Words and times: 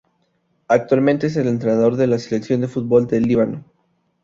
Actualmente 0.67 1.27
es 1.27 1.37
el 1.37 1.47
entrenador 1.47 1.95
de 1.95 2.07
la 2.07 2.17
selección 2.17 2.61
de 2.61 2.67
fútbol 2.67 3.05
del 3.05 3.21
Líbano. 3.25 3.63